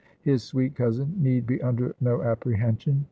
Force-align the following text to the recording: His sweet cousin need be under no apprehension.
His 0.23 0.41
sweet 0.41 0.73
cousin 0.73 1.13
need 1.21 1.45
be 1.45 1.61
under 1.61 1.93
no 2.01 2.23
apprehension. 2.23 2.99